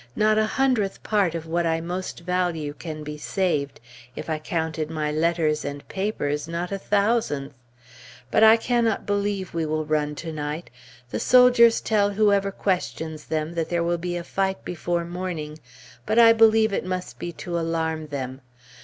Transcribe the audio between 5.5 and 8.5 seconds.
and papers, not a thousandth. But